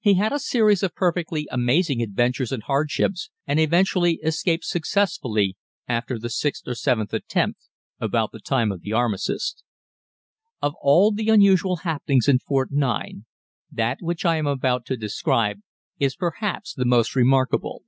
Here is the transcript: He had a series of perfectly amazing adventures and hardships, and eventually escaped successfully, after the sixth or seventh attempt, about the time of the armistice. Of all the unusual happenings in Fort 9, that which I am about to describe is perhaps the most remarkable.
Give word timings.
He 0.00 0.14
had 0.14 0.32
a 0.32 0.40
series 0.40 0.82
of 0.82 0.96
perfectly 0.96 1.46
amazing 1.48 2.02
adventures 2.02 2.50
and 2.50 2.64
hardships, 2.64 3.30
and 3.46 3.60
eventually 3.60 4.14
escaped 4.14 4.64
successfully, 4.64 5.56
after 5.86 6.18
the 6.18 6.28
sixth 6.28 6.66
or 6.66 6.74
seventh 6.74 7.14
attempt, 7.14 7.68
about 8.00 8.32
the 8.32 8.40
time 8.40 8.72
of 8.72 8.80
the 8.82 8.92
armistice. 8.92 9.62
Of 10.60 10.74
all 10.82 11.12
the 11.12 11.28
unusual 11.28 11.76
happenings 11.86 12.26
in 12.26 12.40
Fort 12.40 12.72
9, 12.72 13.26
that 13.70 13.98
which 14.00 14.24
I 14.24 14.38
am 14.38 14.46
about 14.48 14.86
to 14.86 14.96
describe 14.96 15.60
is 16.00 16.16
perhaps 16.16 16.74
the 16.74 16.84
most 16.84 17.14
remarkable. 17.14 17.84